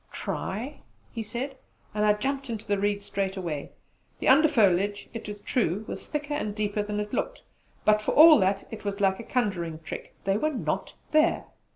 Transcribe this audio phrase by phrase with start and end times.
[0.11, 0.79] "Try!"
[1.11, 1.57] he said,
[1.93, 3.69] and I jumped into the reeds straight away.
[4.17, 7.43] The under foliage, it is true, was thicker and deeper that it had looked;
[7.85, 11.45] but for all that it was like a conjuring trick they were not there!